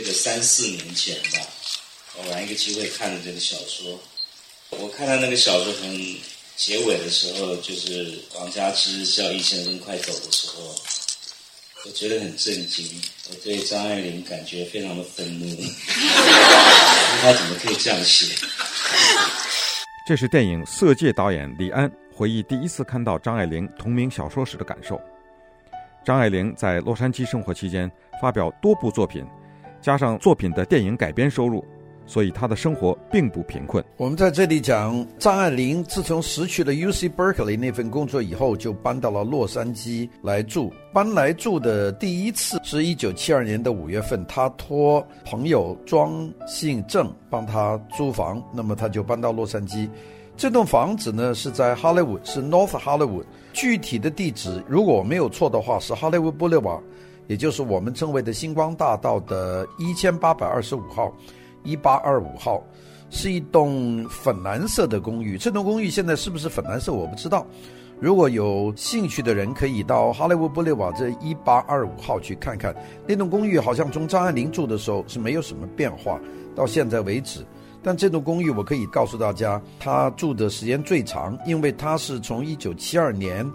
[0.00, 1.46] 这个三四年前吧，
[2.16, 4.00] 偶然一个机会看了这个小说。
[4.70, 6.16] 我看到那个小说很
[6.56, 10.74] 结尾的时候，就是王佳芝叫易先生快走的时候，
[11.84, 12.98] 我觉得很震惊。
[13.28, 15.46] 我对张爱玲感觉非常的愤怒，
[17.20, 18.34] 他怎么可以这样写？
[20.06, 24.98] 这是电影《色戒》导演李安回忆第一次看到张爱玲同名小说时的感受。
[26.06, 27.92] 张爱玲在洛杉矶生活期间，
[28.22, 29.22] 发表多部作品，
[29.80, 31.64] 加上作品的电影改编收入，
[32.06, 33.82] 所以他的生活并不贫困。
[33.96, 40.72] 我们在这里讲张爱玲，自从失去了 UC Berkeley 那份工作以后，就搬到了洛杉矶来住。
[40.92, 49.88] 搬来住的第一次是一九七二年的五月份，她托朋友庄信正帮她租房，那么她就搬到洛杉矶。
[50.36, 53.24] 这栋房子呢是在 Hollywood，是 North Hollywood。
[53.52, 56.80] 具体的地址，如果我没有错的话，是 Hollywood Boulevard，
[57.30, 61.14] 也就是我们称为的星光大道的一千八百二十五号，
[61.62, 62.60] 一八二五号，
[63.08, 65.38] 是一栋粉蓝色的公寓。
[65.38, 67.46] 这栋公寓现在是不是粉蓝色，我不知道。
[68.00, 72.74] 如果有兴趣的人，可以到 Hollywood Boulevard 这一八二五号去看看。
[73.06, 76.20] 那栋公寓好像从张爱玲住的时候是没有什么变化，
[76.56, 77.46] 到现在为止。
[77.80, 83.48] 但这栋公寓，我可以告诉大家，他住的时间最长，因为他是从一九七二年，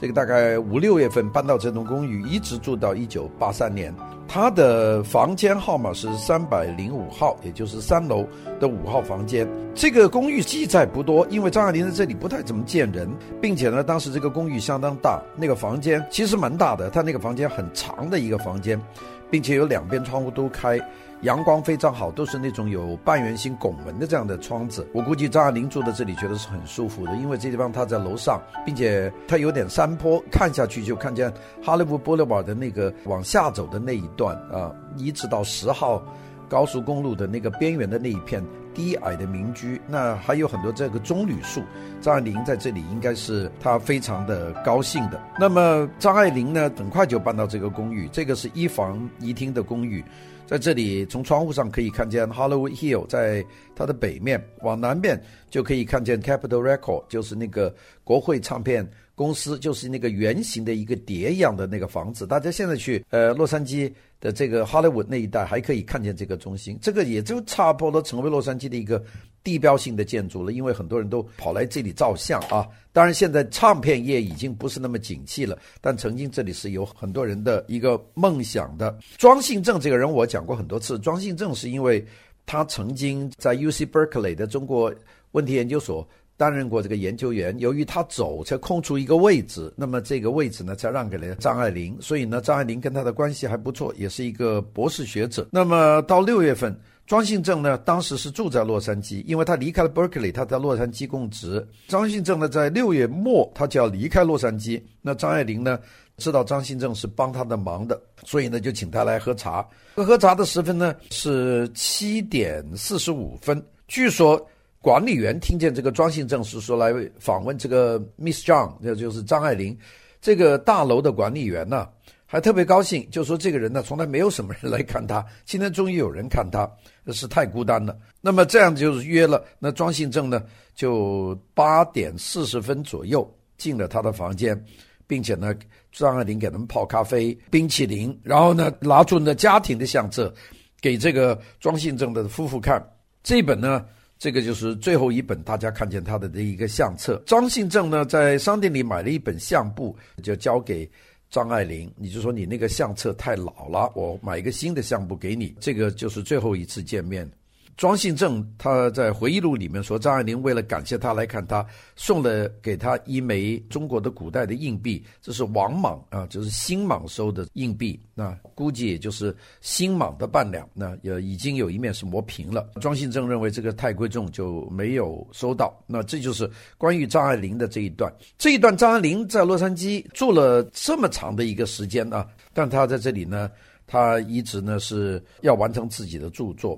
[0.00, 3.92] 这个大概五六月份搬到这栋公寓，一直住到一九八三年。
[4.28, 8.24] 他的房间号码是三百零五号，也就是三楼
[8.60, 9.48] 的五号房间。
[9.74, 18.80] 这个公寓记载不多，因为张爱玲在这里不太怎么见人，并且呢，当时这个公寓相当大，那个房间其实蛮大的，他那个房间很长的一个房间，
[19.28, 20.78] 并且有两边窗户都开。
[21.22, 24.86] 阳光非常好，都是那种有半圆形拱门的这样的窗子。
[24.94, 36.00] 我估计张爱玲住在这里觉得是很舒服的，因为这地方她在楼上，并且它有点山坡，看下去就看见哈利波波勒堡的那个往下走的那一段啊，一直到十号
[36.48, 38.42] 高速公路的那个边缘的那一片
[38.78, 41.60] 低矮的民居，那还有很多这个棕榈树。
[42.00, 45.20] 张爱玲在这里应该是她非常的高兴的。
[45.36, 50.04] 那么张爱玲呢，很快就搬到这个公寓，这个是一房一厅的公寓。
[50.46, 53.44] 在这里，从窗户上可以看见 Hollywood Hill，在
[53.74, 57.74] 它的北面，往南边就可以看见 Capitol Record，就是那个
[58.04, 62.26] 国会唱片公司，就是那个圆形的一个碟一样的那个房子。
[62.28, 66.78] 大家现在去呃洛杉矶的这个 Hollywood 那一带，还可以看见这个中心。
[66.82, 69.02] 这个也就差不多成为洛杉矶的一个
[69.44, 72.66] 地标性的建筑了，因为很多人都跑来这里照相啊。
[72.92, 78.98] 当然，现在唱片业已经不是那么景气了，但曾经这里是有很多人的一个梦想的。
[79.16, 82.04] 庄信正这个人我讲过很多次，庄信正是因为
[82.44, 84.92] 他曾经在 UC Berkeley 的中国
[85.30, 86.06] 问题研究所
[86.38, 95.48] 担任过这个研究员，由于他走才空出一个位置，那么这个位置呢才让给了张爱玲，所以呢张爱玲跟他的关系还不错，也是一个博士学者。
[95.52, 96.74] 那么到六月份。
[97.08, 101.66] 庄信正呢，当时是住在洛杉矶，因为他离开了 Berkeley，他在洛杉矶供职。
[101.86, 104.78] 庄信正呢，在六月末他就要离开洛杉矶。
[105.00, 105.80] 那张爱玲呢，
[106.18, 109.66] 知道庄信正是帮他的忙的，所以呢，就请他来喝茶。
[109.94, 113.64] 喝喝茶的时分呢，是七点四十五分。
[113.86, 114.46] 据说
[114.80, 119.76] 管理员听见这个庄信正是说来访问这个 Miss John，这就是张爱玲，
[120.20, 121.88] 这个大楼的管理员呢、
[122.24, 126.70] 还特别高兴，就说这个人呢，从来没有什么人来看他，今天终于有人看他，
[127.12, 127.96] 是太孤单了。
[128.20, 130.42] 那么这样就是约了，那庄信正呢，
[130.74, 134.64] 就八点四十分左右进了他的房间，
[135.08, 135.52] 并且呢，
[135.90, 140.32] 张爱玲给他们泡咖啡、冰淇淋，然后呢，拿出那家庭的相册
[140.80, 142.80] 给这个庄信正的夫妇看。
[143.24, 143.84] 这本呢，
[144.18, 147.22] 这个就是最后一本，大家看见他的这一个相册。
[147.24, 150.88] 张信正呢，在商店里买了一本相簿，就交给。
[151.30, 155.54] 张爱玲，你就说你那个相册太老了，我买一个新的相簿给你。
[155.60, 157.30] 这个就是最后一次见面。
[157.78, 161.64] 庄信正他在回忆录里面说，张爱玲为了感谢他来看他，
[161.94, 172.68] 送了给他一枚中国的古代的硬币，这是王莽啊，就是新莽收的硬币，那估计也就是新莽的半两，那也已经有一面是磨平了。
[172.80, 175.72] 庄信正认为这个太贵重，就没有收到。
[175.86, 178.12] 那这就是关于张爱玲的这一段。
[178.36, 183.48] 这一段张爱玲在洛杉矶住了这么长的一个时间啊，但她在这里呢，
[183.86, 186.76] 她一直呢是要完成自己的著作。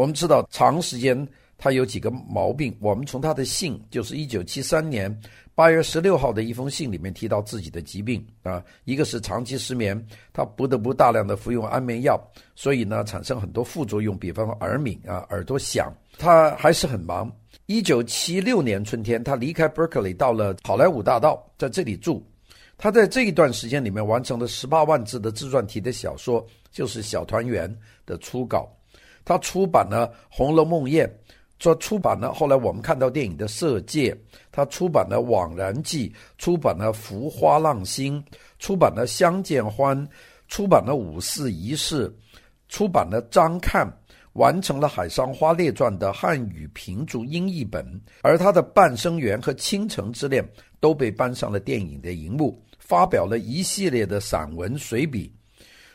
[0.00, 2.74] 我们知道长时间他有几个毛病。
[2.80, 5.14] 我们从他的信，就是一九七三年
[5.54, 10.02] 八月十六号的一封信里面提到自己的疾病啊，一个是长期失眠，
[10.32, 12.18] 他不得不大量的服用安眠药，
[12.56, 15.92] 所以呢产生很多副作用，比方说耳鸣啊、耳朵响。
[16.16, 17.30] 他还是很忙。
[17.66, 22.26] 一九七六年春天，他离开 Berkeley 到了好莱坞大道，在这里住。
[22.78, 27.68] 他在这一段时间里面完成了十八万字的自传体的小说，就是《小团圆》
[28.06, 28.66] 的初稿。
[29.24, 31.06] 他出版了《红楼梦宴》，
[31.58, 34.12] 做出版了后来我们看到电影的《色戒》，
[34.50, 36.08] 他出版了《枉然记》，
[36.38, 38.22] 出版了《浮花浪心》，
[38.58, 39.96] 出版了《相见欢》，
[40.48, 42.08] 出版了《五四遗事》，
[42.68, 43.86] 出版了《张看》，
[44.32, 47.84] 完成了《海上花列传》的汉语评注英译本，
[48.22, 50.42] 而他的《半生缘》和《倾城之恋》
[50.80, 52.60] 都被搬上了电影的荧幕。
[52.78, 55.32] 发表了一系列的散文随笔，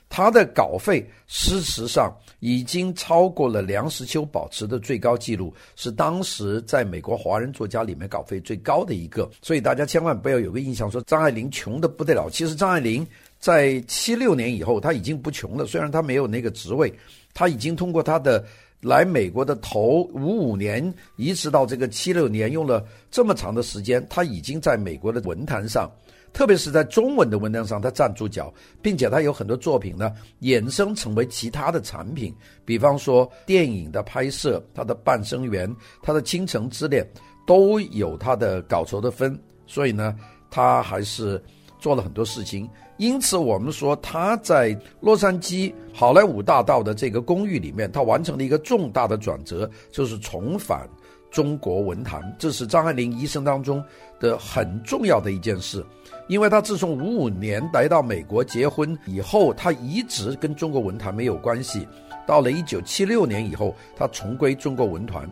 [0.10, 9.30] 他的稿费事实上已经超过了梁实秋保持的最高纪录，是当时在美国华人作家里面稿费最高的一个。
[9.42, 12.30] 所以大家千万不要有个印象说张爱玲穷得不得了。
[12.30, 13.06] 其实张爱玲
[13.40, 16.94] 在七六年以后，她已经不穷了，虽然她没有那个职位，
[17.34, 18.46] 她已经通过她的
[18.82, 25.92] 来美国的头五五年，一直到这个七六年，用了这么长的时间，她已经在美国的文坛上。
[26.36, 30.12] 特别是在中文的文章上，他站住脚，并且他有很多作品呢，
[30.42, 32.36] 衍生成为其他的产品，
[32.66, 35.66] 比方说电影的拍摄，他的《半生缘》，
[36.04, 37.02] 他的《倾城之恋》，
[37.48, 39.40] 都有他的稿酬的分。
[39.66, 40.14] 所以呢，
[40.52, 41.42] 他还是
[41.80, 42.70] 做了很多事情。
[42.98, 50.86] 因此，我们说他在洛杉矶好莱坞大道的这个公寓里面，他完成了一个重大的转折，就是重返
[51.32, 52.22] 中国文坛。
[52.38, 53.82] 这是张爱玲一生当中
[54.20, 55.82] 的很重要的一件事。
[56.28, 61.88] 因为他自从五五年来到美国结婚以后，他一直跟中国文坛没有关系。
[62.26, 65.30] 到了一九七六年以后，他重归中国文坛，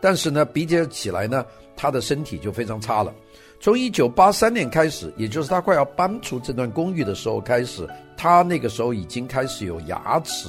[0.00, 1.44] 但是呢，比较起来呢，
[1.74, 3.12] 他的身体就非常差了。
[3.58, 10.48] 从一九八三年开始，也就是他快要搬出这段公寓的时候开始，他那个时候已经开始有牙齿、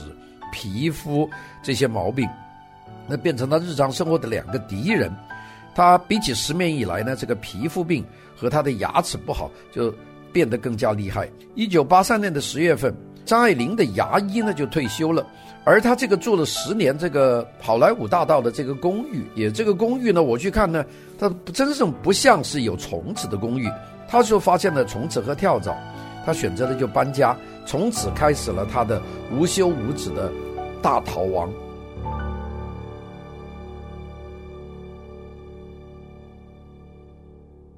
[0.54, 1.28] 皮肤
[1.64, 2.30] 这些毛病，
[3.08, 5.12] 那变成他日常生活的两个敌人。
[5.74, 8.06] 他比起失眠以来呢，这个皮肤病。
[8.40, 9.94] 和他的牙齿不好，就
[10.32, 11.30] 变得更加厉害。
[11.56, 12.96] 一九八三年的十月份，
[13.26, 15.26] 张爱玲的牙医呢就退休了，
[15.66, 20.86] 而他这个住了十年这个好莱坞大道的这个公寓，也这个公寓呢，我去看呢，
[21.20, 23.70] 它真正不像是有虫子的公寓，
[24.08, 25.76] 他就发现了虫子和跳蚤，
[26.26, 29.02] 他选择了就搬家，从此开始了他的
[29.32, 30.32] 无休无止的
[30.82, 31.52] 大逃亡。